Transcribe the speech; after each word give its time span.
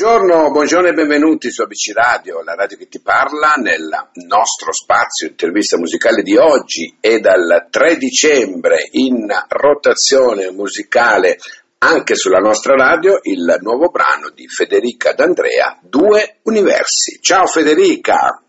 Buongiorno, 0.00 0.50
buongiorno 0.50 0.88
e 0.88 0.92
benvenuti 0.94 1.50
su 1.50 1.60
ABC 1.60 1.92
Radio, 1.92 2.42
la 2.42 2.54
radio 2.54 2.78
che 2.78 2.88
ti 2.88 3.02
parla 3.02 3.56
nel 3.56 4.08
nostro 4.26 4.72
spazio 4.72 5.28
intervista 5.28 5.76
musicale 5.76 6.22
di 6.22 6.38
oggi 6.38 6.96
e 6.98 7.20
dal 7.20 7.66
3 7.68 7.96
dicembre 7.98 8.88
in 8.92 9.26
rotazione 9.46 10.50
musicale 10.52 11.36
anche 11.80 12.14
sulla 12.14 12.38
nostra 12.38 12.76
radio 12.76 13.18
il 13.24 13.58
nuovo 13.60 13.90
brano 13.90 14.30
di 14.30 14.48
Federica 14.48 15.12
D'Andrea, 15.12 15.80
Due 15.82 16.38
Universi. 16.44 17.20
Ciao 17.20 17.44
Federica! 17.44 18.40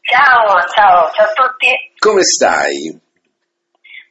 Ciao, 0.00 0.46
ciao, 0.72 1.10
ciao 1.10 1.26
a 1.26 1.32
tutti. 1.34 1.70
Come 1.98 2.22
stai? 2.22 2.96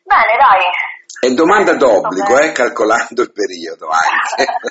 Bene, 0.04 0.38
dai. 0.38 0.93
È 1.20 1.30
domanda 1.30 1.73
d'obbligo, 1.75 2.38
eh, 2.39 2.52
calcolando 2.52 3.21
il 3.21 3.32
periodo 3.32 3.88
anche. 3.88 4.43
eh, 4.43 4.45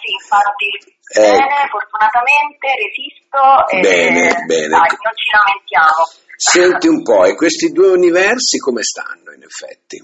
sì, 0.00 0.12
infatti. 0.12 0.96
Bene, 1.08 1.40
Ecco. 1.64 1.78
fortunatamente 1.80 2.66
resisto 2.76 3.40
e 3.72 3.80
Bene, 3.80 4.44
bene. 4.44 4.68
dai, 4.68 4.92
non 5.00 5.14
ci 5.16 5.28
lamentiamo. 5.32 6.04
Senti 6.36 6.86
un 6.86 7.02
po', 7.02 7.24
e 7.24 7.34
questi 7.40 7.72
due 7.72 7.88
universi 7.88 8.58
come 8.58 8.82
stanno 8.82 9.32
in 9.32 9.42
effetti? 9.42 9.96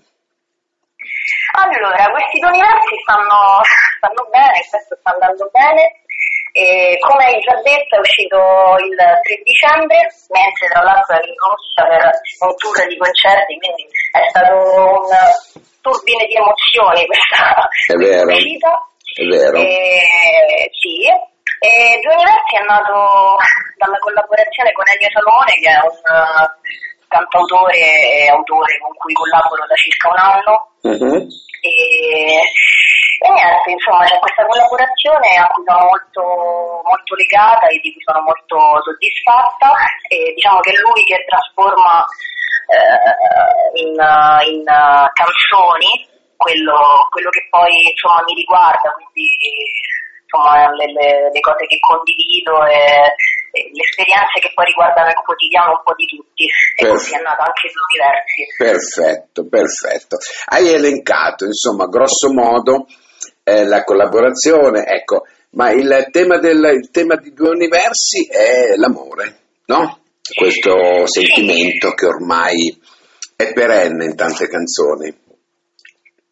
Allora, 1.61 2.11
questi 2.11 2.39
due 2.41 2.49
universi 2.51 2.97
stanno, 3.05 3.61
stanno 4.01 4.25
bene, 4.33 4.59
il 4.59 4.69
testo 4.71 4.97
sta 4.99 5.11
andando 5.13 5.49
bene. 5.53 6.03
E 6.55 6.97
come 7.03 7.25
hai 7.27 7.39
già 7.43 7.55
detto 7.63 7.97
è 7.97 7.99
uscito 7.99 8.39
il 8.79 8.95
3 8.95 9.43
dicembre, 9.43 9.99
mentre 10.31 10.67
tra 10.71 10.83
l'altro 10.87 11.15
in 11.19 11.35
Russia 11.35 11.83
per 11.91 12.03
un 12.47 12.55
tour 12.55 12.79
di 12.87 12.97
concerti, 12.97 13.59
quindi 13.59 13.83
è 14.15 14.23
stato 14.31 14.55
un 14.55 15.11
turbine 15.85 16.25
di 16.25 16.35
emozioni 16.41 17.05
questa, 17.11 17.69
È 17.69 17.93
questa 17.93 18.25
vero. 18.25 18.33
uscita. 18.33 18.73
È 19.15 19.25
vero? 19.29 19.57
E, 19.61 20.01
sì, 20.73 21.05
e 21.05 22.01
Due 22.01 22.15
Universi 22.17 22.57
è 22.57 22.65
nato 22.65 23.37
dalla 23.77 24.01
collaborazione 24.01 24.73
con 24.73 24.85
Ennio 24.89 25.13
Salomone, 25.13 25.55
che 25.61 25.69
è 25.71 25.79
un 25.85 26.01
eh, 26.09 26.45
cantautore 27.07 27.79
e 27.79 28.29
autore 28.33 28.81
con 28.81 28.93
cui 28.97 29.13
collaboro 29.13 29.65
da 29.69 29.77
circa 29.77 30.09
un 30.09 30.19
anno. 30.19 30.55
Mhm. 30.83 31.17
E, 31.65 31.71
e 33.25 33.29
niente, 33.31 33.71
insomma, 33.71 34.05
c'è 34.05 34.19
questa 34.19 34.45
collaborazione 34.45 35.29
a 35.39 35.47
cui 35.53 35.65
sono 35.65 35.85
molto, 35.89 36.23
molto 36.85 37.13
legata 37.15 37.65
e 37.71 37.79
di 37.79 37.93
cui 37.95 38.03
sono 38.03 38.21
molto 38.25 38.57
soddisfatta. 38.83 39.69
E 40.11 40.33
diciamo 40.35 40.59
che 40.61 40.73
è 40.75 40.79
lui 40.83 41.01
che 41.07 41.23
trasforma 41.25 42.03
eh, 42.69 43.81
in, 43.81 43.95
in, 43.95 44.65
eh, 44.67 45.11
canzoni 45.13 46.13
quello, 46.37 47.09
quello 47.11 47.31
che 47.31 47.47
poi 47.49 47.73
insomma, 47.89 48.23
mi 48.27 48.35
riguarda, 48.35 48.93
quindi 48.93 49.33
insomma, 50.25 50.69
le, 50.77 50.87
le- 50.93 51.31
le 51.33 51.41
cose 51.41 51.65
che 51.67 51.79
condivido 51.81 52.67
e, 52.67 53.17
e 53.55 53.71
le 53.73 53.83
esperienze 53.83 54.41
che 54.41 54.51
poi 54.53 54.67
riguardano 54.67 55.09
il 55.09 55.23
quotidiano 55.25 55.79
un 55.79 55.83
po' 55.85 55.95
di 55.95 56.07
tutti. 56.07 56.45
E 56.45 56.89
così 56.89 57.15
è 57.15 57.23
nata 57.23 57.45
anche 57.49 57.71
Due 57.71 57.87
Universi. 57.89 58.43
Perfetto, 58.59 59.47
perfetto. 59.49 60.17
Hai 60.47 60.73
elencato, 60.73 61.45
insomma, 61.47 61.87
grosso 61.87 62.33
modo 62.33 62.87
eh, 63.45 63.65
la 63.65 63.85
collaborazione, 63.85 64.85
ecco, 64.85 65.25
ma 65.51 65.71
il 65.71 66.09
tema, 66.11 66.39
del, 66.39 66.65
il 66.83 66.91
tema 66.91 67.17
di 67.17 67.33
due 67.33 67.51
universi 67.51 68.27
è 68.29 68.75
l'amore, 68.77 69.39
no? 69.67 70.04
Questo 70.33 71.05
sentimento 71.05 71.93
che 71.93 72.07
ormai 72.07 72.73
è 73.37 73.53
perenne 73.53 74.07
in 74.07 74.17
tante 74.17 74.49
canzoni. 74.49 75.13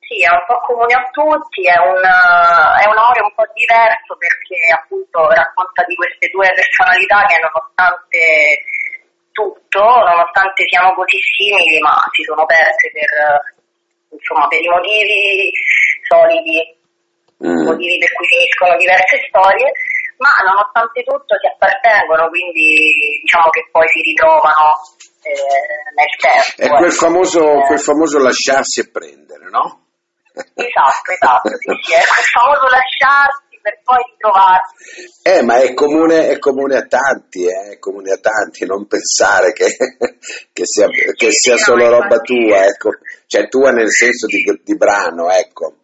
Sì, 0.00 0.24
è 0.24 0.32
un 0.32 0.44
po' 0.48 0.64
comune 0.64 0.96
a 0.96 1.04
tutti, 1.12 1.68
è 1.68 1.76
un, 1.76 2.00
è 2.00 2.84
un 2.88 2.96
amore 2.96 3.20
un 3.20 3.34
po' 3.36 3.44
diverso 3.52 4.16
perché 4.16 4.56
appunto 4.72 5.28
racconta 5.28 5.84
di 5.84 5.94
queste 5.94 6.28
due 6.32 6.48
personalità 6.56 7.24
che 7.28 7.36
nonostante 7.36 8.20
tutto, 9.32 9.80
nonostante 9.80 10.64
siano 10.68 10.96
così 10.96 11.20
simili, 11.20 11.76
ma 11.80 11.92
si 12.12 12.24
sono 12.24 12.44
perse 12.48 12.88
per, 12.92 13.12
insomma, 14.16 14.48
per 14.48 14.60
i 14.60 14.68
motivi 14.72 15.52
soliti, 16.08 16.80
Mm. 17.42 17.66
motivi 17.66 17.98
per 17.98 18.12
cui 18.14 18.26
finiscono 18.30 18.76
diverse 18.78 19.18
storie, 19.26 19.66
ma 20.18 20.30
nonostante 20.44 21.02
tutto 21.02 21.36
si 21.38 21.46
appartengono, 21.46 22.28
quindi 22.28 23.20
diciamo 23.22 23.48
che 23.50 23.68
poi 23.70 23.86
si 23.88 24.00
ritrovano 24.00 24.80
eh, 25.22 25.90
nel 25.94 26.14
tempo. 26.18 26.56
È 26.56 26.68
quel 26.68 26.90
ecco. 26.90 27.04
famoso, 27.06 27.42
Eh, 27.42 27.66
quel 27.66 27.80
famoso 27.80 28.18
lasciarsi 28.18 28.80
e 28.80 28.90
prendere, 28.90 29.48
no? 29.48 29.80
Esatto, 30.32 31.12
esatto, 31.12 31.48
sì, 31.60 31.68
sì, 31.82 31.92
è 31.92 32.04
quel 32.08 32.26
famoso 32.32 32.64
lasciarsi 32.68 33.52
per 33.62 33.80
poi 33.84 34.02
ritrovarsi. 34.10 34.74
Eh, 35.22 35.42
ma 35.42 35.60
è 35.60 35.72
comune, 35.74 36.28
è 36.28 36.38
comune 36.38 36.76
a 36.76 36.86
tanti, 36.86 37.44
eh, 37.44 37.72
è 37.72 37.78
comune 37.78 38.12
a 38.12 38.18
tanti, 38.18 38.66
non 38.66 38.86
pensare 38.86 39.52
che, 39.52 39.76
che 40.52 40.62
sia, 40.64 40.88
che 40.88 41.30
sia 41.30 41.56
solo 41.56 41.88
roba 41.88 42.18
tua, 42.18 42.64
ecco, 42.64 42.90
cioè 43.26 43.48
tua 43.48 43.70
nel 43.70 43.90
senso 43.90 44.26
di, 44.26 44.42
di 44.64 44.76
brano, 44.76 45.30
ecco. 45.30 45.76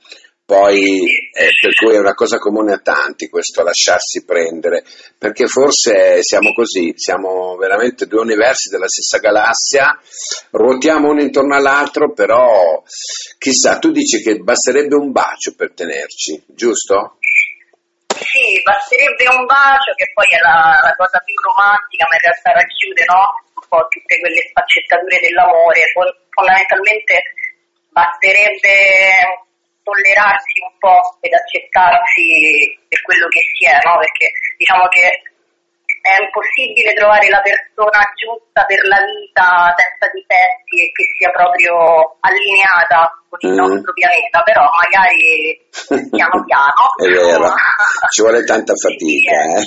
Poi, 0.48 1.04
eh, 1.04 1.50
per 1.60 1.74
cui 1.74 1.94
è 1.94 1.98
una 1.98 2.14
cosa 2.14 2.38
comune 2.38 2.72
a 2.72 2.80
tanti 2.80 3.28
questo 3.28 3.62
lasciarsi 3.62 4.24
prendere, 4.24 4.82
perché 5.18 5.46
forse 5.46 6.22
siamo 6.22 6.54
così, 6.54 6.94
siamo 6.96 7.54
veramente 7.56 8.06
due 8.06 8.22
universi 8.22 8.70
della 8.70 8.88
stessa 8.88 9.18
galassia, 9.18 10.00
ruotiamo 10.52 11.10
uno 11.10 11.20
intorno 11.20 11.54
all'altro, 11.54 12.14
però 12.14 12.82
chissà, 13.36 13.76
tu 13.76 13.90
dici 13.90 14.22
che 14.22 14.38
basterebbe 14.38 14.94
un 14.96 15.12
bacio 15.12 15.52
per 15.54 15.74
tenerci, 15.74 16.42
giusto? 16.46 17.18
Sì, 18.08 18.56
basterebbe 18.64 19.28
un 19.28 19.44
bacio 19.44 19.92
che 20.00 20.08
poi 20.14 20.32
è 20.32 20.40
la, 20.40 20.80
la 20.80 20.94
cosa 20.96 21.20
più 21.28 21.36
romantica, 21.44 22.08
ma 22.08 22.16
in 22.16 22.24
realtà 22.24 22.56
racchiude 22.56 23.04
no? 23.04 23.20
un 23.52 23.68
po' 23.68 23.84
tutte 23.92 24.16
quelle 24.16 24.40
sfaccettature 24.48 25.20
dell'amore. 25.28 25.92
Fon- 25.92 26.16
Fondamentalmente 26.32 27.36
basterebbe 27.92 29.44
tollerarsi 29.88 30.60
un 30.60 30.74
po' 30.76 31.00
ed 31.24 31.32
accettarsi 31.32 32.28
per 32.88 33.00
quello 33.00 33.26
che 33.32 33.40
si 33.40 33.64
è, 33.64 33.76
no? 33.88 33.96
Perché 33.96 34.26
diciamo 34.60 34.84
che 34.92 35.08
è 36.04 36.14
impossibile 36.22 36.92
trovare 36.94 37.28
la 37.28 37.40
persona 37.42 38.00
giusta 38.14 38.64
per 38.68 38.80
la 38.86 39.00
vita 39.02 39.72
senza 39.76 40.06
difetti 40.12 40.76
e 40.84 40.86
che 40.92 41.04
sia 41.16 41.30
proprio 41.32 41.74
allineata 42.20 43.08
con 43.28 43.40
il 43.44 43.56
Mm. 43.56 43.60
nostro 43.64 43.92
pianeta, 43.92 44.38
però 44.44 44.64
magari 44.68 45.56
piano 46.12 46.36
piano 46.48 46.84
È 47.00 47.08
vero, 47.08 47.48
ci 48.12 48.20
vuole 48.22 48.44
tanta 48.44 48.72
fatica, 48.76 49.36
eh? 49.56 49.64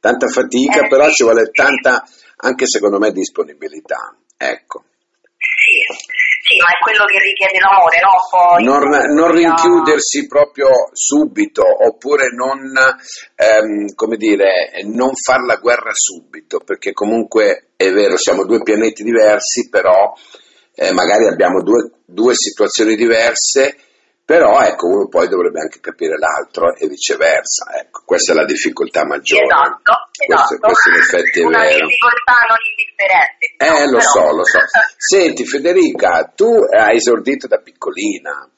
Tanta 0.00 0.28
fatica, 0.28 0.84
Eh, 0.84 0.88
però 0.88 1.08
sì. 1.08 1.14
ci 1.16 1.22
vuole 1.24 1.50
tanta, 1.50 2.04
anche 2.44 2.66
secondo 2.68 2.98
me, 2.98 3.10
disponibilità. 3.12 4.14
Ecco. 4.36 4.84
Sì, 5.36 5.84
sì, 6.54 6.60
ma 6.60 6.70
è 6.70 6.78
quello 6.82 7.04
che 7.06 7.18
richiede 7.18 7.58
l'amore, 7.58 7.98
no? 8.00 8.14
Poi, 8.30 8.64
Non, 8.64 9.14
non 9.14 9.32
rinchiudersi 9.32 10.26
proprio 10.26 10.68
subito, 10.92 11.62
oppure 11.64 12.28
non, 12.30 12.60
ehm, 13.34 13.94
come 13.94 14.16
dire, 14.16 14.70
non 14.84 15.14
far 15.14 15.40
la 15.42 15.56
guerra 15.56 15.90
subito, 15.92 16.60
perché 16.60 16.92
comunque 16.92 17.70
è 17.76 17.90
vero, 17.90 18.16
siamo 18.16 18.44
due 18.44 18.62
pianeti 18.62 19.02
diversi, 19.02 19.68
però 19.68 20.14
eh, 20.76 20.92
magari 20.92 21.26
abbiamo 21.26 21.62
due, 21.62 21.90
due 22.04 22.34
situazioni 22.34 22.94
diverse, 22.94 23.76
però 24.24 24.60
ecco, 24.62 24.86
uno 24.86 25.08
poi 25.08 25.28
dovrebbe 25.28 25.60
anche 25.60 25.80
capire 25.80 26.16
l'altro 26.18 26.74
e 26.76 26.88
viceversa. 26.88 27.76
Ecco, 27.78 28.02
questa 28.06 28.32
è 28.32 28.34
la 28.34 28.44
difficoltà 28.46 29.04
maggiore. 29.04 29.44
Esatto, 29.44 29.92
Questo, 30.16 30.54
esatto. 30.54 30.66
questo 30.66 30.88
in 30.88 30.94
effetti 30.96 31.40
è 31.40 31.44
Una 31.44 31.58
vero. 31.60 31.86
difficoltà 31.86 32.34
non 32.48 32.58
indifferente. 32.72 33.44
Eh, 33.58 33.68
no, 33.68 33.90
lo 33.90 33.98
però- 33.98 34.10
so, 34.10 34.36
lo 34.36 34.44
so. 34.44 34.58
Senti, 34.96 35.44
Federica, 35.46 36.32
tu 36.34 36.48
hai 36.72 36.96
esordito 36.96 37.46
da 37.46 37.58
piccolina 37.58 38.48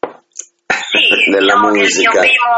Sì, 0.00 1.30
nella 1.32 1.54
diciamo 1.54 1.70
che 1.70 1.76
il 1.76 1.82
musica. 1.84 2.10
mio 2.10 2.20
primo 2.20 2.52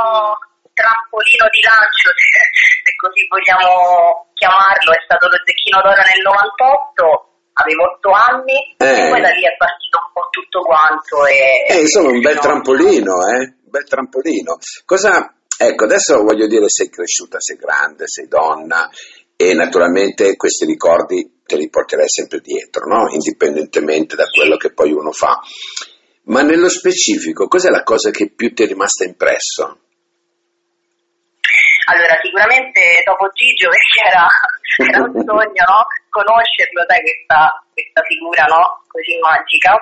trampolino 0.72 1.46
di 1.50 1.60
lancio, 1.66 2.08
se, 2.14 2.40
se 2.86 2.90
così 2.96 3.20
vogliamo 3.28 4.30
chiamarlo, 4.38 4.90
è 4.94 5.02
stato 5.04 5.26
lo 5.26 5.36
Zecchino 5.44 5.82
d'Oro 5.82 5.98
nel 6.00 6.22
98, 6.24 7.29
avevo 7.52 7.84
8 7.96 8.10
anni 8.10 8.74
Eh. 8.78 9.06
e 9.06 9.08
poi 9.10 9.20
da 9.20 9.30
lì 9.30 9.42
è 9.44 9.56
partito 9.56 9.98
un 9.98 10.12
po' 10.12 10.28
tutto 10.30 10.60
quanto. 10.60 11.26
E, 11.26 11.66
Eh, 11.68 11.80
insomma, 11.80 12.10
un 12.10 12.20
bel 12.20 12.34
no, 12.36 12.40
trampolino, 12.40 13.12
eh? 13.26 13.38
Un 13.64 13.70
bel 13.70 13.84
trampolino. 13.84 14.58
Cosa, 14.84 15.34
ecco, 15.58 15.84
adesso 15.84 16.22
voglio 16.22 16.46
dire, 16.46 16.68
sei 16.68 16.88
cresciuta, 16.88 17.40
sei 17.40 17.56
grande, 17.56 18.06
sei 18.06 18.28
donna 18.28 18.88
e 19.36 19.54
naturalmente 19.54 20.36
questi 20.36 20.66
ricordi 20.66 21.40
te 21.44 21.56
li 21.56 21.68
porterai 21.68 22.08
sempre 22.08 22.40
dietro, 22.40 22.86
no? 22.86 23.10
Indipendentemente 23.10 24.14
da 24.16 24.26
quello 24.26 24.56
che 24.56 24.72
poi 24.72 24.92
uno 24.92 25.12
fa. 25.12 25.40
Ma 26.24 26.42
nello 26.42 26.68
specifico, 26.68 27.48
cos'è 27.48 27.70
la 27.70 27.82
cosa 27.82 28.10
che 28.10 28.30
più 28.30 28.52
ti 28.54 28.62
è 28.62 28.66
rimasta 28.66 29.04
impresso? 29.04 29.78
Allora, 31.90 32.14
sicuramente 32.22 33.02
dopo 33.04 33.30
Gigio, 33.34 33.66
perché 33.72 34.00
era, 34.06 34.26
era 34.86 35.10
un 35.10 35.24
sogno, 35.24 35.64
no? 35.66 35.80
Conoscerlo, 36.10 36.84
sai, 36.86 37.00
questa, 37.00 37.54
questa 37.72 38.02
figura, 38.02 38.44
no? 38.50 38.82
Così 38.90 39.16
magica. 39.22 39.72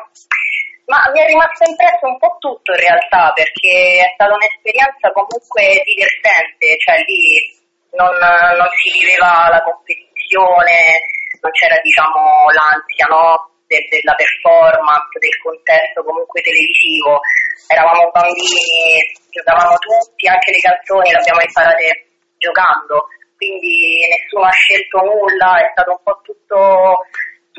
Ma 0.88 1.04
mi 1.12 1.20
è 1.20 1.26
rimasto 1.26 1.68
impresso 1.68 2.08
un 2.08 2.16
po' 2.16 2.36
tutto 2.40 2.72
in 2.72 2.80
realtà 2.80 3.32
perché 3.36 4.00
è 4.00 4.08
stata 4.16 4.32
un'esperienza 4.32 5.12
comunque 5.12 5.84
divertente, 5.84 6.80
cioè 6.80 7.04
lì 7.04 7.44
non, 7.92 8.16
non 8.16 8.68
si 8.72 8.88
viveva 8.96 9.52
la 9.52 9.60
competizione, 9.60 11.04
non 11.44 11.52
c'era 11.52 11.76
diciamo 11.84 12.48
l'ansia 12.56 13.04
no? 13.12 13.52
De, 13.68 13.84
della 13.92 14.16
performance, 14.16 15.20
del 15.20 15.36
contesto 15.44 16.00
comunque 16.00 16.40
televisivo, 16.40 17.20
eravamo 17.68 18.08
bambini, 18.08 18.96
giocavamo 19.28 19.76
tutti, 19.76 20.24
anche 20.24 20.56
le 20.56 20.60
canzoni 20.64 21.12
le 21.12 21.20
abbiamo 21.20 21.44
imparate 21.44 22.08
giocando, 22.40 23.12
quindi 23.38 24.02
nessuno 24.04 24.44
ha 24.44 24.52
scelto 24.52 24.98
nulla, 25.06 25.62
è 25.62 25.70
stato 25.72 25.90
un 25.94 26.02
po' 26.02 26.20
tutto 26.26 27.06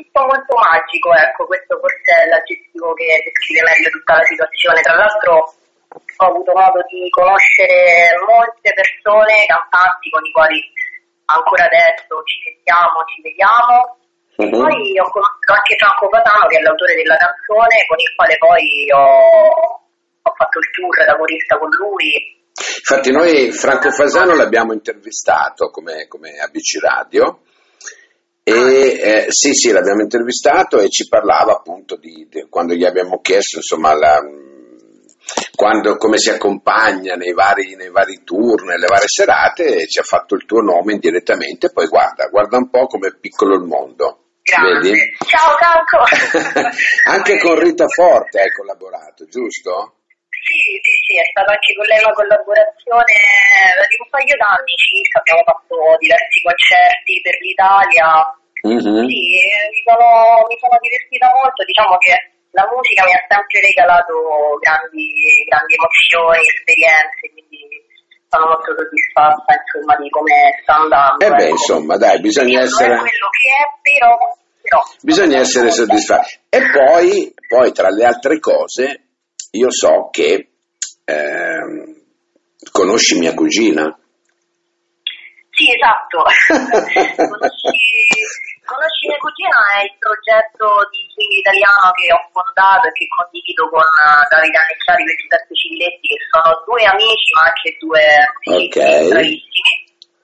tutto 0.00 0.24
molto 0.24 0.56
magico, 0.56 1.12
ecco, 1.12 1.44
questo 1.44 1.76
forse 1.76 2.08
è 2.24 2.28
l'aggettivo 2.28 2.94
che 2.94 3.20
descrive 3.20 3.68
meglio 3.68 3.90
tutta 3.90 4.16
la 4.16 4.24
situazione. 4.24 4.80
Tra 4.80 4.96
l'altro 4.96 5.32
ho 5.92 6.24
avuto 6.24 6.52
modo 6.56 6.80
di 6.88 7.04
conoscere 7.10 8.16
molte 8.24 8.72
persone, 8.72 9.44
cantanti 9.44 10.08
con 10.08 10.24
i 10.24 10.32
quali 10.32 10.60
ancora 11.28 11.64
adesso 11.68 12.16
ci 12.24 12.36
sentiamo, 12.48 13.04
ci 13.12 13.20
vediamo. 13.20 13.76
E 14.40 14.48
uh-huh. 14.48 14.56
poi 14.56 14.96
ho 14.96 15.08
conosciuto 15.12 15.52
anche 15.52 15.76
Franco 15.76 16.08
Patano, 16.08 16.48
che 16.48 16.56
è 16.56 16.62
l'autore 16.64 16.94
della 16.96 17.20
canzone, 17.20 17.84
con 17.84 17.98
il 18.00 18.12
quale 18.16 18.34
poi 18.40 18.64
ho, 18.88 19.84
ho 20.24 20.32
fatto 20.32 20.58
il 20.58 20.70
tour 20.72 20.96
da 21.04 21.16
corista 21.16 21.58
con 21.58 21.68
lui. 21.76 22.39
Infatti 22.78 23.10
noi 23.10 23.52
Franco 23.52 23.90
Fasano 23.90 24.34
l'abbiamo 24.34 24.72
intervistato 24.72 25.70
come, 25.70 26.06
come 26.08 26.38
ABC 26.38 26.78
Radio 26.80 27.40
e 28.42 28.98
eh, 29.00 29.26
sì, 29.28 29.52
sì, 29.54 29.70
l'abbiamo 29.70 30.02
intervistato 30.02 30.78
e 30.78 30.88
ci 30.88 31.08
parlava 31.08 31.52
appunto 31.52 31.96
di, 31.96 32.26
di 32.28 32.46
quando 32.48 32.74
gli 32.74 32.84
abbiamo 32.84 33.20
chiesto 33.20 33.56
insomma 33.56 33.94
la, 33.94 34.20
quando, 35.54 35.96
come 35.96 36.18
si 36.18 36.30
accompagna 36.30 37.14
nei 37.14 37.32
vari, 37.32 37.76
nei 37.76 37.90
vari 37.90 38.22
tour, 38.24 38.62
nelle 38.64 38.86
varie 38.86 39.08
serate, 39.08 39.86
ci 39.86 39.98
ha 39.98 40.02
fatto 40.02 40.34
il 40.34 40.44
tuo 40.44 40.60
nome 40.60 40.94
indirettamente, 40.94 41.70
poi 41.70 41.86
guarda, 41.86 42.26
guarda 42.28 42.56
un 42.56 42.70
po' 42.70 42.86
come 42.86 43.08
è 43.08 43.16
piccolo 43.18 43.54
il 43.54 43.64
mondo. 43.64 44.24
Grazie. 44.42 44.90
Vedi? 44.90 44.98
Ciao 45.26 45.54
Franco! 45.56 46.68
anche 47.08 47.38
con 47.38 47.58
Rita 47.58 47.86
Forte 47.86 48.40
hai 48.40 48.52
collaborato, 48.52 49.26
giusto? 49.26 49.99
Sì, 50.40 50.80
sì, 50.80 50.94
sì, 51.04 51.12
è 51.20 51.26
stata 51.30 51.52
anche 51.52 51.72
con 51.76 51.86
lei 51.86 52.00
una 52.00 52.16
collaborazione 52.16 53.14
di 53.86 53.96
un 54.00 54.08
paio 54.08 54.36
d'anni 54.40 54.74
circa, 54.76 55.20
abbiamo 55.20 55.44
fatto 55.44 55.76
diversi 56.00 56.38
concerti 56.40 57.14
per 57.20 57.36
l'Italia. 57.44 58.08
Mm-hmm. 58.60 59.08
Sì, 59.08 59.20
mi 59.72 59.80
sono, 59.84 60.44
mi 60.48 60.56
sono 60.60 60.76
divertita 60.80 61.32
molto, 61.32 61.64
diciamo 61.64 61.96
che 61.96 62.12
la 62.52 62.66
musica 62.68 63.04
mi 63.06 63.14
ha 63.14 63.22
sempre 63.30 63.58
regalato 63.62 64.14
grandi, 64.60 65.06
grandi 65.46 65.72
emozioni, 65.78 66.42
esperienze, 66.44 67.24
quindi 67.30 67.60
sono 68.30 68.46
molto 68.46 68.70
soddisfatta 68.74 69.50
insomma 69.54 69.94
di 69.96 70.08
come 70.10 70.34
sta 70.62 70.74
andando. 70.76 71.24
Eh 71.24 71.30
beh, 71.30 71.44
ecco. 71.44 71.56
insomma, 71.56 71.96
dai, 71.96 72.20
bisogna 72.20 72.60
essere... 72.62 72.94
È 72.94 72.98
quello 72.98 73.28
che 73.32 73.48
è, 73.48 73.64
però... 73.80 74.12
però 74.62 74.80
bisogna 75.02 75.38
essere 75.38 75.70
soddisfatti. 75.70 76.38
E 76.48 76.60
poi, 76.70 77.34
poi, 77.46 77.72
tra 77.72 77.88
le 77.88 78.04
altre 78.04 78.38
cose, 78.38 79.09
io 79.52 79.70
so 79.70 80.08
che 80.10 80.50
eh, 81.04 81.64
conosci 82.70 83.18
mia 83.18 83.34
cugina. 83.34 83.90
Sì, 85.50 85.66
esatto. 85.74 86.22
conosci, 87.26 87.68
conosci 88.64 89.02
mia 89.10 89.18
cugina 89.18 89.58
è 89.76 89.84
il 89.84 89.94
progetto 89.98 90.86
di 90.94 91.02
swing 91.10 91.34
italiano 91.34 91.90
che 91.98 92.06
ho 92.14 92.22
fondato 92.30 92.86
e 92.86 92.92
che 92.94 93.10
condivido 93.10 93.68
con 93.68 93.84
Davide 94.30 94.56
Annecciari 94.56 95.02
e 95.02 95.18
Giuseppe 95.18 95.52
Civiletti, 95.52 96.06
che 96.14 96.20
sono 96.30 96.62
due 96.64 96.82
amici 96.86 97.28
ma 97.34 97.42
anche 97.50 97.76
due 97.82 98.06
okay. 98.46 99.08
bravissimi. 99.10 99.74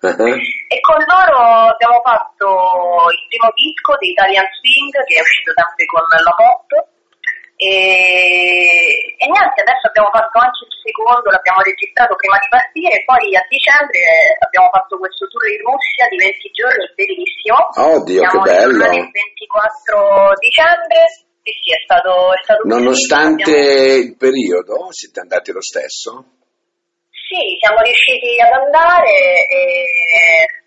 Uh-huh. 0.06 0.38
E 0.70 0.78
con 0.86 1.02
loro 1.02 1.74
abbiamo 1.74 1.98
fatto 2.06 3.10
il 3.10 3.22
primo 3.26 3.50
disco 3.58 3.96
di 3.98 4.14
Italian 4.14 4.46
Swing 4.54 4.92
che 5.02 5.18
è 5.18 5.24
uscito 5.24 5.50
sempre 5.50 5.84
con 5.90 6.04
la 6.06 6.34
Pop 6.36 6.94
e, 7.56 9.16
e, 9.16 9.24
niente, 9.24 9.64
adesso 9.64 9.88
abbiamo 9.88 10.12
fatto 10.12 10.36
anche 10.44 10.68
il 10.68 10.76
secondo, 10.84 11.32
l'abbiamo 11.32 11.64
registrato 11.64 12.12
prima 12.20 12.36
di 12.36 12.52
partire, 12.52 13.00
poi 13.08 13.32
a 13.32 13.44
dicembre 13.48 14.04
abbiamo 14.44 14.68
fatto 14.68 15.00
questo 15.00 15.24
tour 15.24 15.48
in 15.48 15.64
Russia 15.64 16.04
di 16.12 16.20
20 16.20 16.52
giorni, 16.52 16.84
bellissimo. 16.92 17.58
Oddio, 17.96 18.20
Siamo 18.20 18.44
che 18.44 18.52
bello! 18.52 18.84
Il 18.92 19.08
24 19.08 20.36
dicembre, 20.36 21.00
sì 21.40 21.52
sì, 21.56 21.68
è 21.72 21.80
stato, 21.80 22.12
è 22.36 22.40
stato 22.44 22.60
Nonostante 22.68 23.48
abbiamo... 23.48 24.04
il 24.04 24.10
periodo, 24.20 24.92
siete 24.92 25.24
andati 25.24 25.48
lo 25.56 25.64
stesso? 25.64 26.36
Sì, 27.08 27.56
siamo 27.56 27.80
riusciti 27.80 28.36
ad 28.36 28.52
andare 28.52 29.48
e 29.48 29.64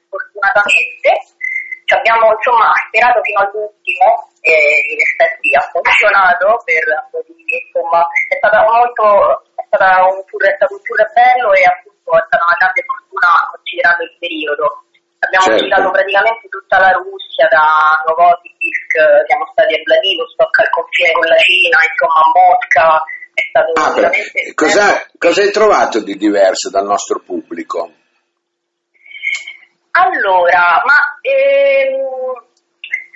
fortunatamente 0.09 1.37
ci 1.85 1.93
abbiamo 1.93 2.33
insomma 2.33 2.73
sperato 2.89 3.21
fino 3.21 3.39
all'ultimo 3.45 4.29
e 4.41 4.55
in 4.95 4.99
effetti 4.99 5.55
ha 5.55 5.63
funzionato 5.71 6.61
per 6.63 6.83
motivi, 7.11 7.59
insomma, 7.59 8.07
è 8.29 8.35
stata 8.39 8.63
molto, 8.63 9.43
è, 9.55 9.63
stata 9.67 10.05
un 10.07 10.23
tour, 10.25 10.43
è 10.47 10.55
stato 10.55 10.73
un 10.73 10.83
tour 10.83 10.99
bello 11.11 11.49
e 11.53 11.63
appunto 11.67 12.09
è 12.15 12.23
stata 12.25 12.43
una 12.47 12.59
grande 12.59 12.81
fortuna 12.87 13.29
considerando 13.51 14.03
il 14.03 14.15
periodo. 14.19 14.65
Abbiamo 15.19 15.51
certo. 15.51 15.63
girato 15.67 15.87
praticamente 15.91 16.47
tutta 16.47 16.79
la 16.79 16.91
Russia, 16.95 17.45
da 17.51 17.67
Novosibirsk, 18.07 18.93
siamo 19.27 19.45
stati 19.51 19.75
a 19.75 19.83
Vladivostok, 19.83 20.53
al 20.63 20.71
confine 20.71 21.11
con 21.11 21.27
la 21.27 21.41
Cina, 21.43 21.77
insomma 21.83 22.19
a 22.23 22.31
Mosca, 22.31 22.87
è 23.35 23.43
stato 23.51 23.71
ah, 23.75 23.91
veramente... 23.93 24.53
Cosa, 24.55 24.85
cosa 25.19 25.41
hai 25.43 25.51
trovato 25.51 25.99
di 25.99 26.15
diverso 26.15 26.71
dal 26.71 26.87
nostro 26.87 27.19
pubblico? 27.19 27.91
Allora, 29.91 30.79
ma 30.87 31.19
ehm, 31.19 32.48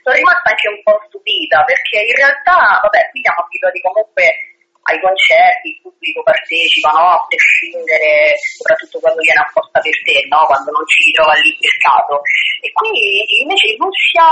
sono 0.03 0.19
rimasta 0.19 0.51
anche 0.51 0.67
un 0.67 0.81
po' 0.83 0.99
stupita 1.07 1.63
perché 1.63 2.03
in 2.03 2.15
realtà, 2.19 2.83
vabbè, 2.83 3.09
qui 3.09 3.23
siamo 3.23 3.39
abituati 3.39 3.79
comunque 3.79 4.53
ai 4.83 4.99
concerti, 4.99 5.71
il 5.71 5.79
pubblico 5.79 6.23
partecipa, 6.23 6.91
no? 6.91 7.15
A 7.15 7.25
prescindere, 7.31 8.35
soprattutto 8.35 8.99
quando 8.99 9.23
viene 9.23 9.39
apposta 9.39 9.79
per 9.79 9.95
te, 10.03 10.17
no? 10.27 10.43
Quando 10.43 10.75
non 10.75 10.83
ci 10.91 11.07
ritrova 11.07 11.33
lì 11.39 11.55
per 11.55 11.75
caso. 11.79 12.19
E 12.59 12.67
qui 12.75 12.91
invece 13.47 13.71
in 13.71 13.79
Russia, 13.79 14.27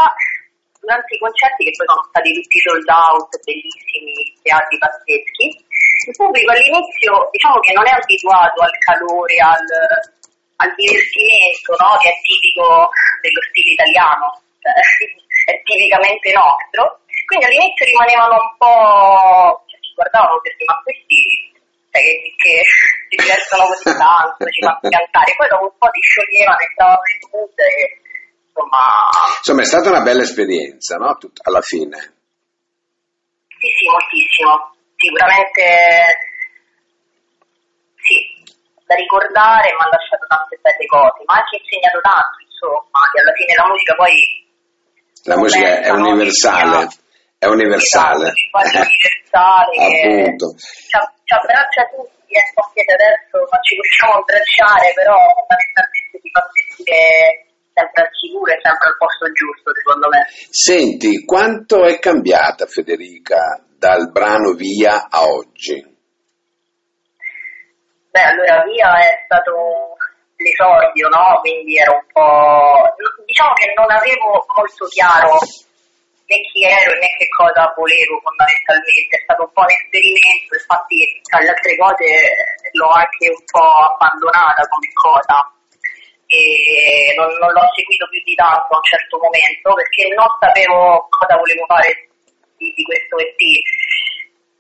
durante 0.75 1.15
i 1.15 1.21
concerti 1.23 1.63
che 1.63 1.71
poi 1.71 1.88
sono 1.88 2.03
stati 2.03 2.29
tutti 2.35 2.59
sold 2.68 2.89
out, 2.91 3.31
bellissimi, 3.47 4.15
teatri 4.44 4.75
pazzeschi, 4.75 5.47
il 5.56 6.15
pubblico 6.19 6.51
all'inizio 6.51 7.31
diciamo 7.31 7.57
che 7.63 7.71
non 7.71 7.88
è 7.88 7.95
abituato 7.95 8.59
al 8.59 8.75
calore, 8.83 9.35
al, 9.39 9.68
al 10.68 10.71
divertimento, 10.75 11.79
no? 11.79 11.95
Che 11.95 12.12
è 12.12 12.15
tipico 12.27 12.91
dello 13.23 13.42
stile 13.47 13.71
italiano. 13.71 14.28
È 15.45 15.54
tipicamente 15.64 16.31
nostro, 16.33 17.02
quindi 17.26 17.45
all'inizio 17.45 17.86
rimanevano 17.86 18.36
un 18.38 18.52
po', 18.57 19.66
cioè, 19.66 19.80
ci 19.81 19.92
guardavano 19.95 20.40
perché 20.42 20.64
ma 20.66 20.78
questi 20.83 21.18
cioè, 21.92 22.02
che, 22.02 22.14
che 22.38 22.54
si 23.10 23.16
divertono 23.18 23.64
così 23.68 23.90
tanto, 23.98 24.45
ci 24.48 24.62
fanno 24.62 24.86
cantare, 24.86 25.30
poi 25.36 25.48
dopo 25.50 25.66
un 25.66 25.78
po' 25.78 25.90
ti 25.90 26.02
scioglievano, 26.02 26.60
entravano 26.62 27.06
in 27.06 27.21
mood 27.31 27.57
e 27.60 28.02
insomma... 28.48 28.83
Insomma 29.42 29.62
è 29.62 29.69
stata 29.71 29.90
una 29.90 30.06
bella 30.06 30.24
esperienza, 30.24 30.95
no? 30.98 31.18
Tut- 31.18 31.42
alla 31.44 31.62
fine. 31.62 31.98
Sì, 33.62 33.69
sì, 33.78 33.86
moltissimo. 33.90 34.54
Sicuramente 34.95 35.62
sì, 38.02 38.18
da 38.86 38.95
ricordare, 38.95 39.71
mi 39.71 39.81
ha 39.81 39.90
lasciato 39.94 40.26
tante 40.28 40.57
belle 40.62 40.86
cose, 40.90 41.21
ma 41.26 41.38
ha 41.38 41.42
anche 41.42 41.62
insegnato 41.62 42.02
tanto, 42.02 42.38
insomma, 42.42 43.00
che 43.14 43.21
alla 43.21 43.36
fine 43.38 43.54
la 43.56 43.68
musica 43.69 43.94
poi 43.95 44.16
la 45.23 45.37
musica 45.37 45.81
è 45.81 45.90
universale, 45.90 46.87
è 47.37 47.45
universale. 47.45 48.33
Appunto. 49.31 50.56
Ci, 50.57 50.97
ci 51.23 51.33
abbraccia 51.33 51.83
tutti, 51.94 52.33
ecco 52.33 52.66
anche 52.66 52.81
adesso 52.81 53.37
non 53.37 53.61
ci 53.61 53.75
possiamo 53.75 54.19
abbracciare, 54.19 54.94
però 54.94 55.16
fondamentalmente 55.16 56.19
ti 56.21 56.30
fa 56.31 56.42
sentire 56.51 57.49
sempre 57.73 58.01
al 58.04 58.09
sicuro 58.11 58.51
e 58.51 58.59
sempre 58.61 58.90
al 58.90 58.97
posto 58.97 59.25
giusto, 59.31 59.71
secondo 59.73 60.07
me. 60.09 60.25
Senti, 60.49 61.25
quanto 61.25 61.85
è 61.85 61.99
cambiata 61.99 62.66
Federica 62.66 63.63
dal 63.78 64.11
brano 64.11 64.54
Via 64.54 65.07
a 65.09 65.23
oggi? 65.25 65.80
Beh, 68.11 68.21
allora 68.21 68.63
Via 68.66 68.97
è 68.99 69.23
stato 69.25 69.91
l'esordio, 70.42 71.07
no? 71.10 71.40
Quindi 71.42 71.78
ero 71.78 71.94
un 71.94 72.06
po'... 72.12 72.86
diciamo 73.26 73.54
che 73.54 73.74
non 73.76 73.90
avevo 73.90 74.45
molto 74.57 74.86
chiaro 74.90 75.38
né 76.31 76.38
chi 76.52 76.64
ero 76.64 76.92
né 77.00 77.10
che 77.19 77.28
cosa 77.28 77.71
volevo 77.76 78.19
fondamentalmente, 78.24 79.19
è 79.19 79.24
stato 79.24 79.44
un 79.44 79.52
po' 79.52 79.68
un 79.68 79.74
esperimento, 79.74 80.52
infatti 80.56 80.98
tra 81.28 81.40
le 81.40 81.50
altre 81.52 81.76
cose 81.76 82.07
l'ho 82.71 82.92
anche 82.92 83.26
un 83.28 83.44
po' 83.52 83.71
abbandonata 83.92 84.62
come 84.68 84.90
cosa. 84.95 85.38
E 86.31 87.12
non, 87.19 87.28
non 87.44 87.52
l'ho 87.52 87.68
seguito 87.76 88.07
più 88.07 88.24
di 88.24 88.36
tanto 88.40 88.71
a 88.71 88.80
un 88.80 88.88
certo 88.88 89.19
momento 89.19 89.76
perché 89.76 90.07
non 90.16 90.31
sapevo 90.40 91.12
cosa 91.12 91.36
volevo 91.36 91.68
fare 91.68 92.07
di, 92.56 92.71
di 92.71 92.83
questo 92.88 93.19
EP 93.19 93.36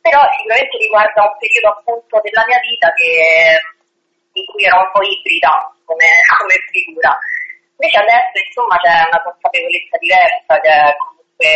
però 0.01 0.19
sicuramente 0.35 0.77
riguarda 0.81 1.29
un 1.29 1.37
periodo 1.37 1.69
appunto 1.77 2.19
della 2.25 2.43
mia 2.49 2.59
vita 2.59 2.91
che, 2.97 3.61
in 4.33 4.45
cui 4.45 4.63
ero 4.63 4.79
un 4.79 4.91
po' 4.91 5.03
ibrida 5.03 5.51
come, 5.85 6.07
come 6.39 6.55
figura. 6.71 7.17
Invece 7.81 7.97
adesso 7.97 8.37
insomma 8.37 8.77
c'è 8.77 8.93
una 9.09 9.21
consapevolezza 9.25 9.97
diversa, 9.97 10.53
che 10.61 10.75
comunque 11.01 11.49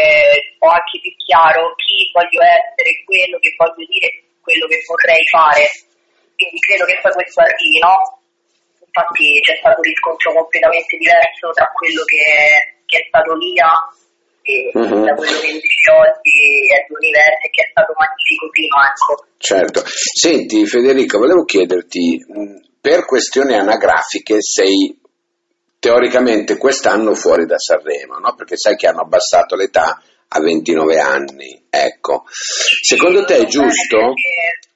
ho 0.59 0.69
anche 0.73 0.97
più 0.99 1.13
chiaro 1.21 1.75
chi 1.77 2.09
voglio 2.11 2.41
essere, 2.41 2.89
quello 3.05 3.37
che 3.37 3.53
voglio 3.53 3.85
dire, 3.85 4.07
quello 4.41 4.65
che 4.65 4.81
vorrei 4.89 5.23
fare. 5.29 5.63
Quindi 6.35 6.59
credo 6.59 6.83
che 6.85 6.97
poi 6.99 7.13
questo 7.13 7.41
arrivi, 7.41 7.77
no? 7.79 7.95
Infatti 8.81 9.39
c'è 9.43 9.55
stato 9.59 9.77
un 9.77 9.87
riscontro 9.87 10.33
completamente 10.33 10.97
diverso 10.97 11.51
tra 11.51 11.67
quello 11.71 12.03
che, 12.03 12.79
che 12.85 12.97
è 12.97 13.05
stato 13.07 13.35
Lia 13.35 13.69
e 14.45 14.69
uh-huh. 14.71 15.03
da 15.03 15.13
quello 15.15 15.39
che 15.39 15.47
invece 15.47 15.89
oggi 15.89 16.69
è 16.69 16.85
l'universo 16.87 17.45
e 17.45 17.49
che 17.49 17.61
è 17.63 17.69
stato 17.71 17.93
magnifico 17.97 18.49
prima. 18.51 18.93
Ecco. 18.93 19.25
Certo. 19.37 19.81
Senti 19.85 20.65
Federica, 20.67 21.17
volevo 21.17 21.43
chiederti, 21.43 22.23
per 22.79 23.05
questioni 23.05 23.55
anagrafiche 23.55 24.37
sei 24.39 25.01
teoricamente 25.79 26.57
quest'anno 26.57 27.15
fuori 27.15 27.45
da 27.45 27.57
Sanremo, 27.57 28.19
no? 28.19 28.35
perché 28.35 28.55
sai 28.55 28.75
che 28.75 28.87
hanno 28.87 29.01
abbassato 29.01 29.55
l'età 29.55 30.01
a 30.27 30.39
29 30.39 30.99
anni. 30.99 31.65
Ecco. 31.69 32.25
Secondo 32.29 33.25
te 33.25 33.37
è 33.37 33.45
giusto? 33.45 34.13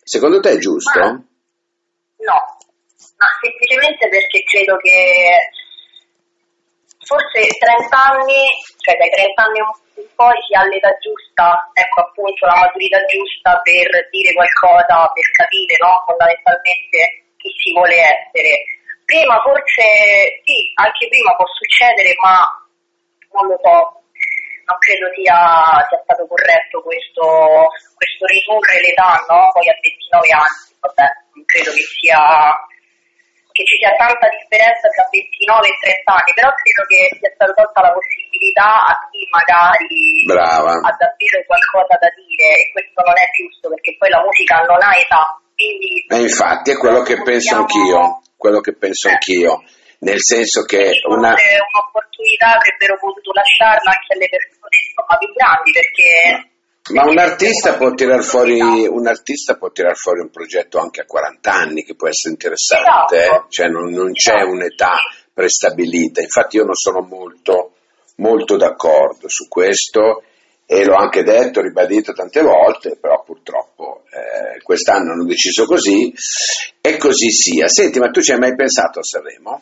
Secondo 0.03 0.39
te 0.39 0.51
è 0.51 0.57
giusto? 0.57 0.99
no, 0.99 2.39
ma 3.17 3.27
semplicemente 3.41 4.07
perché 4.09 4.43
credo 4.43 4.77
che 4.77 5.51
forse 7.09 7.41
30 7.57 7.89
anni, 7.89 8.45
cioè 8.85 8.93
dai 9.01 9.09
30 9.09 9.41
anni 9.41 9.59
in 9.97 10.09
poi 10.13 10.37
si 10.45 10.53
ha 10.53 10.61
l'età 10.69 10.93
giusta, 11.01 11.57
ecco 11.73 12.05
appunto 12.05 12.45
la 12.45 12.61
maturità 12.61 13.01
giusta 13.09 13.57
per 13.65 13.89
dire 14.13 14.29
qualcosa, 14.37 15.09
per 15.09 15.27
capire 15.33 15.73
no? 15.81 16.05
fondamentalmente 16.05 17.33
chi 17.41 17.49
si 17.57 17.73
vuole 17.73 17.97
essere. 17.97 18.77
Prima 19.09 19.41
forse 19.41 20.37
sì, 20.45 20.69
anche 20.77 21.09
prima 21.09 21.33
può 21.33 21.49
succedere, 21.49 22.13
ma 22.21 22.45
non 23.33 23.49
lo 23.49 23.57
so, 23.57 24.05
non 24.69 24.77
credo 24.77 25.09
sia, 25.17 25.81
sia 25.89 25.97
stato 26.05 26.29
corretto 26.29 26.85
questo, 26.85 27.73
questo 27.97 28.23
ridurre 28.29 28.85
l'età, 28.85 29.17
no? 29.25 29.49
Poi 29.49 29.65
a 29.65 29.73
29 29.81 30.29
anni, 30.29 30.61
vabbè, 30.77 31.07
non 31.33 31.43
credo 31.49 31.73
che 31.73 31.85
sia 31.89 32.21
che 33.59 33.67
ci 33.67 33.75
sia 33.75 33.91
tanta 33.99 34.31
differenza 34.31 34.87
tra 34.95 35.03
29 35.11 35.67
e 35.67 35.99
30 35.99 36.15
anni, 36.15 36.31
però 36.31 36.47
credo 36.55 36.81
che 36.87 36.99
sia 37.19 37.31
stata 37.35 37.51
tolta 37.51 37.83
la 37.83 37.91
possibilità 37.91 38.71
a 38.87 38.93
chi 39.11 39.19
magari 39.27 40.23
Brava. 40.23 40.79
ha 40.79 40.93
davvero 40.95 41.43
qualcosa 41.43 41.99
da 41.99 42.07
dire 42.15 42.47
e 42.55 42.71
questo 42.71 43.03
non 43.03 43.19
è 43.19 43.27
giusto 43.35 43.67
perché 43.67 43.99
poi 43.99 44.09
la 44.15 44.23
musica 44.23 44.63
non 44.63 44.79
ha 44.79 44.95
età. 44.95 45.23
Quindi, 45.59 46.07
e 46.07 46.17
infatti 46.23 46.71
è 46.71 46.79
quello 46.79 47.03
che 47.03 47.19
penso 47.19 47.59
anch'io, 47.59 48.23
quello 48.39 48.63
che 48.63 48.71
penso 48.79 49.11
eh. 49.11 49.19
anch'io, 49.19 49.59
nel 50.07 50.23
senso 50.23 50.63
che 50.63 50.95
una... 51.11 51.35
un'opportunità 51.35 52.55
avrebbero 52.55 52.95
potuto 52.95 53.35
lasciarla 53.35 53.91
anche 53.91 54.15
alle 54.15 54.29
persone 54.31 54.75
insomma, 54.87 55.19
più 55.19 55.27
grandi 55.35 55.71
perché 55.75 56.07
ma 56.93 57.03
un 57.03 57.17
artista, 57.17 57.75
può 57.75 57.93
tirar 57.93 58.23
fuori, 58.23 58.59
un 58.59 59.07
artista 59.07 59.55
può 59.55 59.71
tirar 59.71 59.95
fuori 59.95 60.21
un 60.21 60.29
progetto 60.29 60.79
anche 60.79 61.01
a 61.01 61.05
40 61.05 61.51
anni 61.51 61.83
che 61.83 61.95
può 61.95 62.07
essere 62.07 62.33
interessante, 62.33 63.15
eh? 63.15 63.23
Esatto. 63.23 63.45
cioè 63.49 63.67
non, 63.67 63.91
non, 63.91 64.11
c'è 64.11 64.35
esatto. 64.35 64.51
un'età 64.51 64.91
prestabilita. 65.33 66.21
Infatti 66.21 66.57
io 66.57 66.63
non 66.63 66.75
sono 66.75 67.01
molto, 67.01 67.73
molto 68.15 68.57
d'accordo 68.57 69.27
su 69.29 69.47
questo 69.47 70.23
e 70.65 70.85
l'ho 70.85 70.95
anche 70.95 71.23
detto, 71.23 71.61
ribadito 71.61 72.13
tante 72.13 72.41
volte, 72.41 72.97
però 72.99 73.23
purtroppo 73.23 74.03
eh, 74.11 74.61
quest'anno 74.61 75.13
hanno 75.13 75.25
deciso 75.25 75.65
così 75.65 76.13
e 76.81 76.97
così 76.97 77.31
sia. 77.31 77.67
Senti, 77.67 77.99
ma 77.99 78.09
tu 78.09 78.21
ci 78.21 78.31
hai 78.31 78.39
mai 78.39 78.55
pensato 78.55 78.99
a 78.99 79.03
Sanremo? 79.03 79.61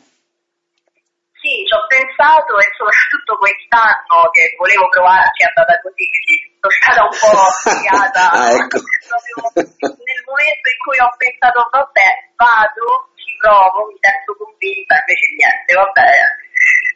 Ho 1.78 1.86
pensato 1.86 2.58
e 2.58 2.66
soprattutto 2.74 3.38
quest'anno 3.38 4.34
che 4.34 4.50
volevo 4.58 4.90
provarci 4.90 5.46
è 5.46 5.50
andata 5.54 5.78
così, 5.86 6.10
quindi 6.10 6.36
sono 6.58 6.74
stata 6.74 7.02
un 7.06 7.14
po' 7.14 7.38
spiata. 7.70 8.24
ah, 8.34 8.50
ecco. 8.50 8.82
nel 8.82 10.22
momento 10.26 10.66
in 10.74 10.80
cui 10.82 10.98
ho 10.98 11.12
pensato, 11.22 11.62
vabbè, 11.70 12.10
vado, 12.34 13.14
ci 13.14 13.30
provo, 13.38 13.94
mi 13.94 13.98
sento 14.02 14.34
convinta, 14.42 14.98
invece 14.98 15.28
niente, 15.38 15.70
vabbè, 15.78 16.10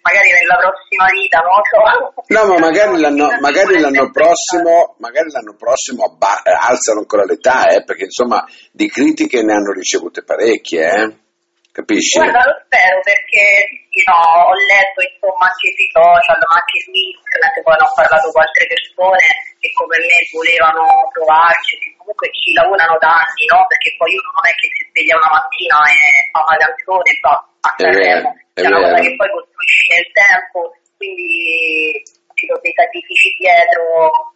magari 0.01 0.29
nella 0.33 0.57
prossima 0.57 1.05
vita, 1.13 1.37
so. 1.45 2.25
No, 2.25 2.41
ma 2.49 2.57
magari 2.57 2.97
l'anno, 3.05 3.37
magari 3.37 3.77
l'anno 3.77 4.09
prossimo, 4.09 4.97
magari 4.97 5.29
l'anno 5.29 5.53
prossimo 5.53 6.09
abba- 6.09 6.41
alzano 6.41 7.05
ancora 7.05 7.23
l'età, 7.23 7.69
eh, 7.69 7.85
perché 7.85 8.09
insomma 8.09 8.41
di 8.73 8.89
critiche 8.89 9.45
ne 9.45 9.53
hanno 9.53 9.71
ricevute 9.77 10.25
parecchie, 10.25 10.81
eh. 10.89 11.29
Capisci? 11.71 12.19
Guarda, 12.19 12.43
lo 12.51 12.55
spero 12.67 12.99
perché 12.99 13.43
sì, 13.87 14.03
no, 14.03 14.19
ho 14.43 14.55
letto 14.67 14.99
insomma 15.07 15.47
anche 15.47 15.71
sui 15.71 15.87
social, 15.87 16.35
ma 16.35 16.51
anche 16.59 16.77
su 16.83 16.91
internet, 16.91 17.55
poi 17.63 17.75
ne 17.79 17.85
ho 17.87 17.91
parlato 17.95 18.27
con 18.27 18.43
altre 18.43 18.65
persone 18.67 19.23
che 19.55 19.69
come 19.71 19.95
me 20.03 20.19
volevano 20.35 20.83
provarci, 21.15 21.79
che 21.79 21.95
comunque 21.95 22.27
ci 22.35 22.51
lavorano 22.51 22.99
da 22.99 23.23
anni, 23.23 23.43
no? 23.47 23.63
Perché 23.71 23.95
poi 23.95 24.11
uno 24.19 24.31
non 24.35 24.45
è 24.51 24.53
che 24.59 24.67
si 24.67 24.83
sveglia 24.91 25.15
una 25.15 25.31
mattina 25.31 25.77
e 25.87 25.99
fa 26.27 26.39
una 26.43 26.59
canzone 26.59 27.07
e 27.07 27.15
va 27.23 27.35
a 27.39 27.69
Sanremo, 27.79 28.29
è, 28.51 28.59
è 28.59 28.67
una 28.67 28.81
cosa 28.83 28.99
che 28.99 29.13
poi 29.15 29.29
costruisci 29.31 29.85
nel 29.95 30.07
tempo, 30.11 30.59
quindi 30.99 32.03
ci 32.35 32.43
sono 32.51 32.59
dei 32.59 32.75
sacrifici 32.75 33.27
dietro 33.39 34.30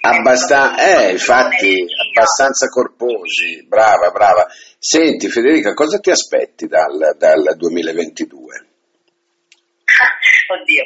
Abbastan- 0.00 0.78
eh, 0.78 1.10
infatti, 1.10 1.84
abbastanza 2.08 2.68
corposi, 2.68 3.66
brava, 3.66 4.10
brava. 4.10 4.46
Senti 4.78 5.28
Federica, 5.28 5.74
cosa 5.74 5.98
ti 5.98 6.10
aspetti 6.10 6.66
dal, 6.66 7.16
dal 7.18 7.56
2022? 7.56 8.68
Oddio, 10.50 10.84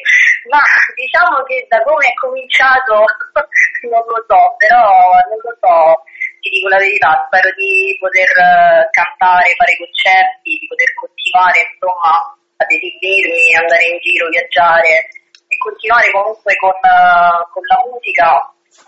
ma 0.50 0.60
diciamo 0.94 1.42
che 1.44 1.66
da 1.68 1.80
come 1.84 2.06
è 2.06 2.14
cominciato 2.18 3.04
non 3.88 4.04
lo 4.04 4.20
so, 4.26 4.40
però 4.58 5.12
non 5.28 5.38
lo 5.38 5.54
so, 5.60 6.02
ti 6.40 6.48
dico 6.50 6.68
la 6.68 6.78
verità, 6.78 7.24
spero 7.28 7.48
di 7.54 7.96
poter 8.00 8.28
eh, 8.28 8.88
cantare, 8.90 9.54
fare 9.54 9.76
concerti, 9.78 10.58
di 10.58 10.66
poter 10.66 10.90
continuare 10.94 11.58
insomma 11.70 12.12
ad 12.56 12.70
esibirmi, 12.70 13.54
andare 13.54 13.84
in 13.88 13.98
giro, 14.02 14.28
viaggiare 14.28 15.22
continuare 15.64 16.12
comunque 16.12 16.52
con, 16.60 16.76
uh, 16.76 17.40
con 17.48 17.64
la 17.64 17.80
musica 17.88 18.28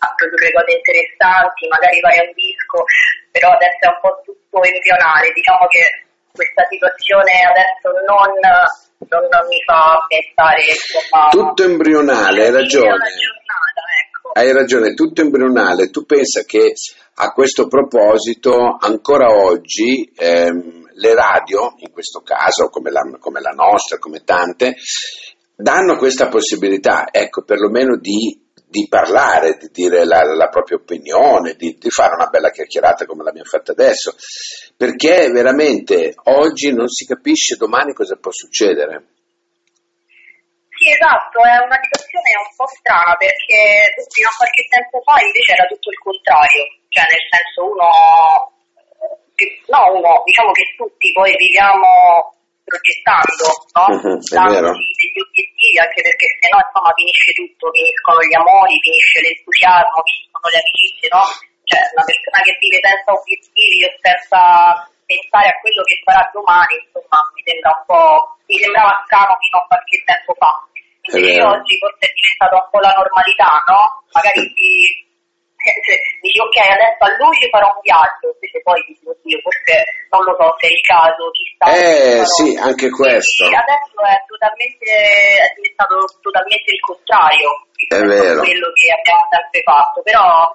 a 0.05 0.09
produrre 0.13 0.53
cose 0.53 0.77
interessanti, 0.77 1.65
magari 1.73 1.97
fare 2.05 2.29
un 2.29 2.35
disco, 2.37 2.85
però 3.33 3.57
adesso 3.57 3.83
è 3.87 3.93
un 3.97 4.01
po' 4.03 4.21
tutto 4.27 4.59
embrionale, 4.61 5.33
diciamo 5.33 5.65
che 5.73 5.83
questa 6.37 6.67
situazione 6.69 7.33
adesso 7.49 7.89
non, 8.05 8.31
non 9.09 9.45
mi 9.49 9.61
fa 9.65 10.05
pensare 10.05 10.63
insomma, 10.69 11.33
tutto 11.33 11.65
embrionale, 11.65 12.45
hai 12.45 12.53
ragione. 12.53 13.09
Giornata, 13.17 13.83
ecco. 14.05 14.31
Hai 14.35 14.53
ragione, 14.53 14.93
tutto 14.93 15.21
embrionale. 15.23 15.89
Tu 15.89 16.05
pensa 16.05 16.43
che 16.45 16.75
a 17.15 17.33
questo 17.33 17.69
proposito 17.69 18.77
ancora 18.79 19.33
oggi 19.33 20.13
ehm, 20.15 20.91
le 20.93 21.15
radio, 21.15 21.75
in 21.79 21.91
questo 21.91 22.21
caso 22.21 22.69
come 22.69 22.91
la, 22.91 23.01
come 23.19 23.41
la 23.41 23.53
nostra, 23.53 23.99
come 23.99 24.25
tante, 24.25 24.75
danno 25.57 25.97
questa 25.97 26.29
possibilità, 26.29 27.09
ecco, 27.11 27.43
perlomeno 27.43 27.97
di 27.97 28.45
di 28.69 28.89
parlare, 28.89 29.57
di 29.57 29.71
dire 29.71 30.05
la, 30.05 30.23
la 30.23 30.49
propria 30.49 30.77
opinione, 30.77 31.55
di, 31.55 31.79
di, 31.79 31.89
fare 31.89 32.15
una 32.15 32.27
bella 32.27 32.51
chiacchierata 32.51 33.07
come 33.07 33.23
l'abbiamo 33.23 33.49
fatta 33.49 33.73
adesso, 33.73 34.13
perché 34.77 35.31
veramente 35.31 36.13
oggi 36.25 36.75
non 36.75 36.89
si 36.89 37.07
capisce 37.07 37.57
domani 37.57 37.95
cosa 37.95 38.17
può 38.17 38.33
succedere. 38.33 39.15
Sì, 40.77 40.93
esatto, 40.93 41.41
è 41.41 41.57
una 41.65 41.81
situazione 41.81 42.29
un 42.37 42.53
po' 42.53 42.69
strana 42.69 43.17
perché 43.17 43.97
fino 44.13 44.29
a 44.29 44.37
qualche 44.37 44.69
tempo 44.69 45.01
fa 45.01 45.17
invece 45.25 45.57
era 45.57 45.65
tutto 45.73 45.89
il 45.89 45.97
contrario, 45.97 46.63
cioè 46.93 47.05
nel 47.09 47.25
senso 47.33 47.59
uno, 47.65 47.89
no 49.73 49.81
uno, 49.97 50.21
diciamo 50.21 50.53
che 50.53 50.77
tutti 50.77 51.17
poi 51.17 51.33
viviamo 51.33 52.36
progettando, 52.67 53.47
no? 53.79 53.85
Uh-huh, 53.95 54.19
degli 54.19 55.21
obiettivi, 55.23 55.79
anche 55.79 56.03
perché 56.03 56.27
se 56.43 56.47
no 56.51 56.59
insomma 56.59 56.91
finisce 56.99 57.31
tutto, 57.39 57.71
finiscono 57.71 58.19
gli 58.27 58.35
amori, 58.35 58.75
finisce 58.83 59.23
l'entusiasmo, 59.23 59.99
finiscono 60.03 60.47
le 60.51 60.59
amicizie, 60.59 61.09
no? 61.15 61.23
Cioè 61.67 61.81
una 61.95 62.07
persona 62.07 62.39
che 62.43 62.55
vive 62.59 62.79
senza 62.83 63.11
obiettivi 63.15 63.79
o 63.87 63.91
senza 64.03 64.41
pensare 65.07 65.49
a 65.55 65.59
quello 65.63 65.83
che 65.87 65.97
farà 66.03 66.23
domani, 66.35 66.75
insomma, 66.83 67.19
mi 67.35 67.43
sembra 67.47 67.71
un 67.71 67.83
po', 67.87 68.15
mi 68.51 68.57
sembrava 68.59 68.95
strano 69.07 69.35
fino 69.39 69.57
a 69.63 69.67
qualche 69.71 69.99
tempo 70.03 70.33
fa. 70.35 70.53
Invece 71.07 71.39
oggi 71.39 71.79
forse 71.79 72.03
è 72.03 72.11
diventata 72.11 72.59
un 72.59 72.69
po' 72.71 72.83
la 72.83 72.95
normalità, 72.99 73.51
no? 73.71 73.83
Magari 74.11 74.43
si 74.59 74.71
dici 76.23 76.39
ok 76.41 76.57
adesso 76.63 77.03
a 77.03 77.11
luglio 77.19 77.49
farò 77.51 77.69
un 77.75 77.83
viaggio, 77.83 78.27
invece 78.33 78.59
poi 78.63 78.79
dici 78.87 79.05
oddio 79.07 79.39
forse 79.43 79.75
non 80.11 80.23
lo 80.25 80.33
so 80.39 80.47
se 80.59 80.65
è 80.67 80.73
il 80.73 80.85
caso, 80.87 81.23
chissà. 81.35 81.65
Eh 81.71 82.23
sì, 82.25 82.49
anche 82.57 82.89
questo. 82.91 83.45
Quindi 83.45 83.59
adesso 83.59 83.97
è 84.07 84.19
totalmente 84.27 84.87
è 84.87 85.49
diventato 85.55 85.95
totalmente 86.23 86.69
il 86.71 86.83
contrario 86.83 87.51
è 87.89 88.01
vero. 88.01 88.41
quello 88.41 88.69
che 88.73 88.89
abbiamo 88.89 89.25
sempre 89.29 89.61
fatto, 89.63 90.01
però 90.03 90.49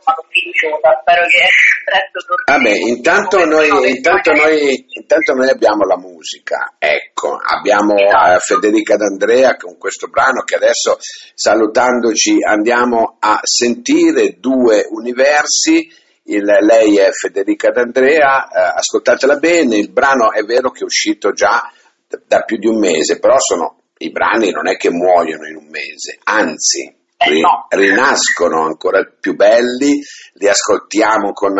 sono 0.00 0.22
fiduciosa, 0.28 0.98
spero 1.00 1.22
che 1.26 1.44
presto 1.86 2.18
torni. 2.26 2.44
Vabbè, 2.46 2.74
intanto 2.88 3.44
noi, 3.44 3.90
intanto, 3.90 4.32
noi, 4.32 4.84
intanto 4.88 5.32
noi 5.34 5.48
abbiamo 5.48 5.84
la 5.84 5.98
musica, 5.98 6.74
ecco, 6.78 7.36
abbiamo 7.36 7.94
Esatto. 7.96 8.34
eh, 8.34 8.38
Federica 8.40 8.96
D'Andrea 8.96 9.56
con 9.56 9.78
questo 9.78 10.08
brano 10.08 10.42
che 10.42 10.56
adesso 10.56 10.98
salutandoci 11.34 12.42
andiamo 12.42 13.16
a 13.20 13.40
sentire 13.42 14.36
due 14.38 14.86
universi. 14.90 15.88
Il- 16.28 16.42
lei 16.44 16.96
è 16.98 17.10
Federica 17.12 17.70
D'Andrea, 17.70 18.48
eh, 18.48 18.72
ascoltatela 18.78 19.36
bene, 19.36 19.76
il 19.76 19.92
brano 19.92 20.32
è 20.32 20.42
vero 20.42 20.70
che 20.70 20.80
è 20.80 20.84
uscito 20.84 21.30
già 21.32 21.70
d- 22.08 22.20
da 22.26 22.40
più 22.42 22.56
di 22.58 22.66
un 22.66 22.78
mese, 22.80 23.20
però 23.20 23.38
sono, 23.38 23.82
i 23.98 24.10
brani 24.10 24.50
non 24.50 24.66
è 24.66 24.76
che 24.76 24.90
muoiono 24.90 25.46
in 25.46 25.54
un 25.54 25.68
mese, 25.68 26.18
anzi 26.24 26.92
Eh, 27.26 27.40
no. 27.40 27.66
rinascono 27.70 28.64
ancora 28.64 29.04
più 29.04 29.34
belli, 29.34 30.00
li 30.34 30.48
ascoltiamo 30.48 31.32
con, 31.32 31.54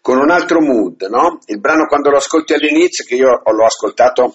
con 0.00 0.18
un 0.18 0.30
altro 0.30 0.60
mood, 0.60 1.02
no? 1.02 1.38
Il 1.46 1.60
brano 1.60 1.86
quando 1.86 2.10
lo 2.10 2.16
ascolti 2.16 2.54
all'inizio, 2.54 3.04
che 3.04 3.14
io 3.14 3.42
l'ho 3.44 3.64
ascoltato 3.64 4.34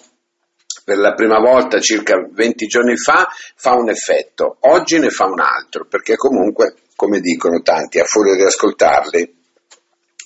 per 0.84 0.98
la 0.98 1.14
prima 1.14 1.38
volta 1.38 1.80
circa 1.80 2.14
20 2.30 2.66
giorni 2.66 2.96
fa, 2.96 3.28
fa 3.56 3.74
un 3.74 3.90
effetto, 3.90 4.58
oggi 4.60 4.98
ne 4.98 5.10
fa 5.10 5.24
un 5.26 5.40
altro, 5.40 5.84
perché 5.86 6.16
comunque, 6.16 6.74
come 6.94 7.18
dicono 7.20 7.60
tanti, 7.60 7.98
a 7.98 8.04
furia 8.04 8.36
di 8.36 8.44
ascoltarli, 8.44 9.34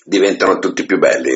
diventano 0.05 0.59
tutti 0.59 0.85
più 0.85 0.99
belli, 0.99 1.33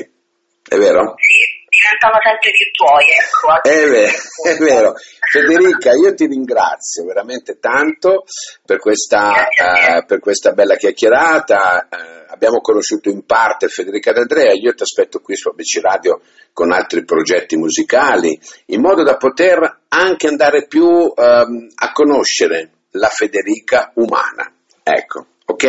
è 0.68 0.76
vero? 0.78 1.16
Sì, 1.18 1.66
diventano 1.70 2.20
sempre 2.22 2.52
più 2.52 2.72
tuoi, 2.72 3.06
ecco. 3.12 3.62
È 3.62 3.90
vero, 3.90 4.18
è 4.44 4.58
vero. 4.58 4.94
Federica, 5.42 5.92
io 5.92 6.14
ti 6.14 6.28
ringrazio 6.28 7.04
veramente 7.04 7.60
tanto 7.60 8.24
per 8.66 8.80
questa, 8.80 9.48
eh, 9.48 10.06
per 10.06 10.20
questa 10.20 10.54
bella 10.54 10.76
chiacchierata. 10.76 11.88
Eh, 11.90 12.26
abbiamo 12.30 12.62
conosciuto 12.62 13.10
in 13.10 13.26
parte 13.26 13.68
Federica 13.68 14.14
D'Andrea, 14.14 14.54
io 14.54 14.74
ti 14.74 14.84
aspetto 14.84 15.20
qui 15.20 15.36
su 15.36 15.50
ABC 15.50 15.80
Radio 15.82 16.22
con 16.54 16.72
altri 16.72 17.04
progetti 17.04 17.58
musicali, 17.58 18.40
in 18.68 18.80
modo 18.80 19.04
da 19.04 19.18
poter 19.18 19.80
anche 19.90 20.28
andare 20.28 20.68
più 20.68 21.14
ehm, 21.14 21.68
a 21.76 21.92
conoscere 21.92 22.70
la 22.92 23.10
Federica 23.10 23.92
umana. 23.96 24.50
Ecco, 24.84 25.26
ok? 25.46 25.68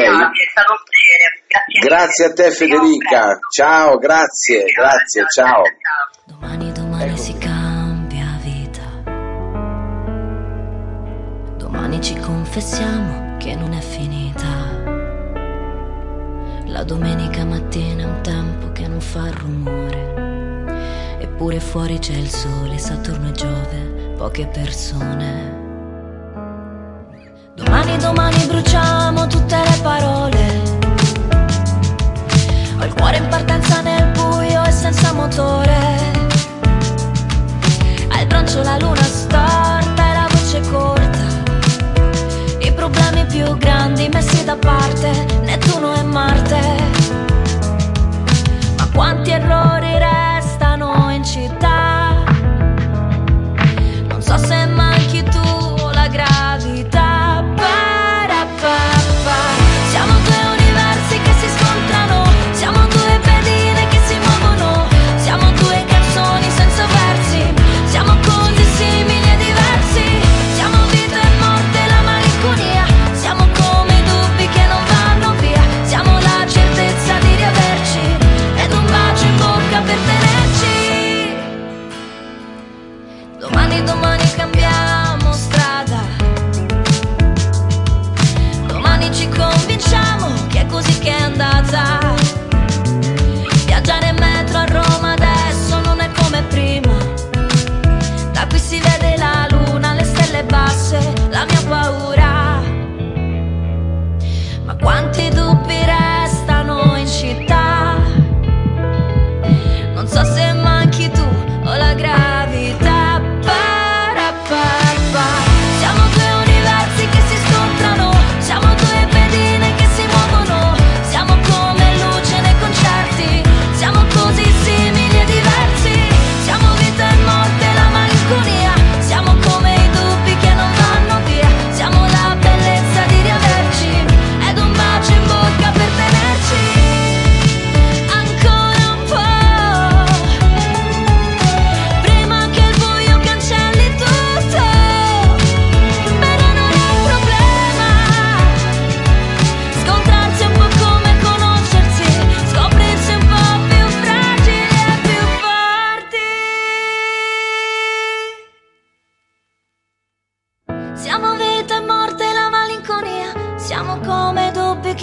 Grazie, 1.82 2.26
a 2.26 2.32
te 2.32 2.50
Federica, 2.52 3.38
ciao, 3.50 3.96
grazie, 3.98 4.64
grazie, 4.66 5.24
ciao. 5.28 5.62
Domani, 6.24 6.72
domani 6.72 7.16
si 7.16 7.32
cambia 7.32 7.55
ci 12.06 12.14
confessiamo 12.20 13.36
che 13.36 13.56
non 13.56 13.72
è 13.72 13.80
finita. 13.80 14.46
La 16.66 16.84
domenica 16.84 17.44
mattina 17.44 18.02
è 18.02 18.06
un 18.06 18.20
tempo 18.22 18.70
che 18.70 18.86
non 18.86 19.00
fa 19.00 19.28
rumore. 19.32 21.18
Eppure 21.18 21.58
fuori 21.58 21.98
c'è 21.98 22.14
il 22.14 22.28
sole, 22.28 22.78
Saturno 22.78 23.30
e 23.30 23.32
Giove, 23.32 24.14
poche 24.16 24.46
persone. 24.46 25.64
Domani, 27.56 27.96
domani 27.96 28.46
bruciamo 28.46 29.26
tutte 29.26 29.56
le 29.56 29.78
parole. 29.82 30.62
Ho 32.78 32.84
il 32.84 32.94
cuore 32.94 33.16
in 33.16 33.26
partenza 33.26 33.80
nel 33.80 34.12
buio 34.12 34.62
e 34.62 34.70
senza 34.70 35.12
motore. 35.12 35.74
Al 38.10 38.26
braccio 38.28 38.62
la 38.62 38.78
luna 38.78 39.05
parte, 44.56 45.45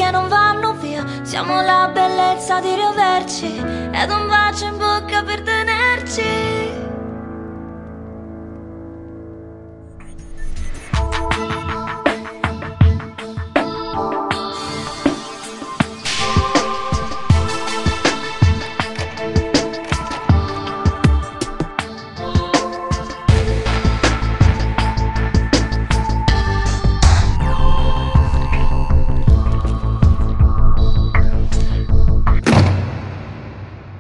che 0.04 0.12
non 0.12 0.28
vanno 0.28 0.74
via. 0.74 1.06
Siamo 1.22 1.62
la 1.62 1.90
bellezza 1.94 2.60
di 2.60 2.76
riaverci. 2.76 3.58
Ed 3.92 4.10
un 4.10 4.28
bacio 4.28 4.66
in 4.66 4.78
bocca 4.78 5.24
per 5.24 5.42
tenerci. 5.42 6.73